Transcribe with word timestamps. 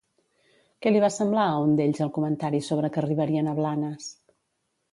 Què 0.85 0.93
li 0.93 1.01
va 1.03 1.09
semblar 1.15 1.43
a 1.49 1.59
un 1.67 1.75
d'ells 1.81 2.01
el 2.07 2.11
comentari 2.17 2.63
sobre 2.71 2.91
que 2.97 3.01
arribarien 3.05 3.53
a 3.53 3.57
Blanes? 3.61 4.13